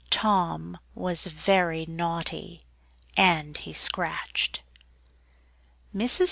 Tom 0.09 0.79
was 0.95 1.25
very 1.27 1.85
naughty, 1.85 2.65
and 3.15 3.55
he 3.55 3.71
scratched. 3.71 4.63
Mrs. 5.93 6.19